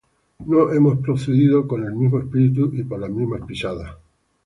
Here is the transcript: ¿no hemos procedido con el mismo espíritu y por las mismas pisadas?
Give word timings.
¿no 0.47 0.71
hemos 0.73 0.97
procedido 0.97 1.67
con 1.67 1.83
el 1.85 1.93
mismo 1.93 2.17
espíritu 2.17 2.71
y 2.73 2.81
por 2.83 2.99
las 3.01 3.11
mismas 3.11 3.41
pisadas? 3.45 3.97